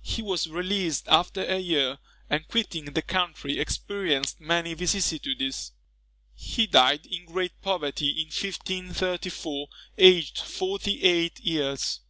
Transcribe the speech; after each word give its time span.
He 0.00 0.22
was 0.22 0.46
released 0.46 1.06
after 1.08 1.44
a 1.44 1.58
year; 1.58 1.98
and 2.30 2.48
quitting 2.48 2.86
the 2.86 3.02
country, 3.02 3.58
experienced 3.58 4.40
many 4.40 4.72
vicissitudes. 4.72 5.72
He 6.32 6.66
died 6.66 7.04
in 7.04 7.26
great 7.26 7.60
poverty 7.60 8.12
in 8.12 8.28
1534, 8.28 9.68
aged 9.98 10.40
forty 10.40 11.02
eight 11.02 11.38
years. 11.40 12.00